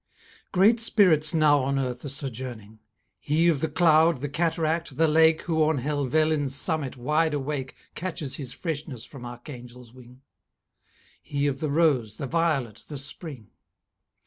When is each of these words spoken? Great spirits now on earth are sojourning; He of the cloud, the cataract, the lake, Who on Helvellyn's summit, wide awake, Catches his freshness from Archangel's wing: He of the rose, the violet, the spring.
Great 0.51 0.79
spirits 0.79 1.31
now 1.31 1.59
on 1.61 1.77
earth 1.77 2.03
are 2.03 2.09
sojourning; 2.09 2.79
He 3.19 3.47
of 3.47 3.61
the 3.61 3.69
cloud, 3.69 4.21
the 4.21 4.29
cataract, 4.29 4.97
the 4.97 5.07
lake, 5.07 5.43
Who 5.43 5.63
on 5.63 5.77
Helvellyn's 5.77 6.55
summit, 6.55 6.97
wide 6.97 7.35
awake, 7.35 7.75
Catches 7.93 8.37
his 8.37 8.51
freshness 8.51 9.05
from 9.05 9.27
Archangel's 9.27 9.93
wing: 9.93 10.23
He 11.21 11.45
of 11.45 11.59
the 11.59 11.69
rose, 11.69 12.15
the 12.15 12.25
violet, 12.25 12.83
the 12.87 12.97
spring. 12.97 13.51